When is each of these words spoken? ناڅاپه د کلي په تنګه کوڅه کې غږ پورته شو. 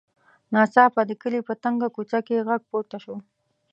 ناڅاپه 0.53 1.01
د 1.09 1.11
کلي 1.21 1.39
په 1.47 1.53
تنګه 1.63 1.87
کوڅه 1.95 2.19
کې 2.27 2.45
غږ 2.47 2.61
پورته 2.71 2.97
شو. 3.03 3.15